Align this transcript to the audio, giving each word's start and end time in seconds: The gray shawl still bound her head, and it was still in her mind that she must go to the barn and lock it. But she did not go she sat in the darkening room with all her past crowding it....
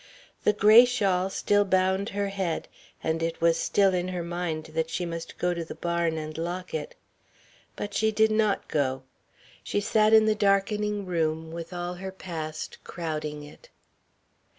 The 0.45 0.53
gray 0.53 0.83
shawl 0.85 1.29
still 1.29 1.63
bound 1.63 2.09
her 2.09 2.29
head, 2.29 2.67
and 3.03 3.21
it 3.21 3.39
was 3.39 3.55
still 3.55 3.93
in 3.93 4.07
her 4.07 4.23
mind 4.23 4.71
that 4.73 4.89
she 4.89 5.05
must 5.05 5.37
go 5.37 5.53
to 5.53 5.63
the 5.63 5.75
barn 5.75 6.17
and 6.17 6.35
lock 6.39 6.73
it. 6.73 6.95
But 7.75 7.93
she 7.93 8.11
did 8.11 8.31
not 8.31 8.67
go 8.67 9.03
she 9.63 9.79
sat 9.79 10.11
in 10.11 10.25
the 10.25 10.33
darkening 10.33 11.05
room 11.05 11.51
with 11.51 11.71
all 11.71 11.93
her 11.93 12.11
past 12.11 12.83
crowding 12.83 13.43
it.... 13.43 13.69